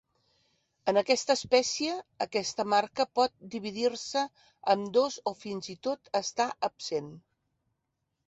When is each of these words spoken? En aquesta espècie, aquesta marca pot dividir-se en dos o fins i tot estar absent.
En 0.91 0.99
aquesta 0.99 1.33
espècie, 1.39 1.97
aquesta 2.25 2.63
marca 2.71 3.05
pot 3.19 3.35
dividir-se 3.55 4.25
en 4.75 4.87
dos 4.95 5.17
o 5.33 5.33
fins 5.43 5.69
i 5.77 5.79
tot 5.89 6.09
estar 6.21 6.51
absent. 6.69 7.13